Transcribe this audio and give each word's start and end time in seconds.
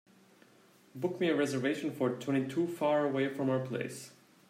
Book 0.95 1.19
me 1.19 1.29
a 1.29 1.35
reservation 1.35 1.91
for 1.91 2.09
twenty 2.09 2.47
two 2.47 2.65
faraway 2.65 3.29
from 3.29 3.51
our 3.51 3.59
place 3.63 4.09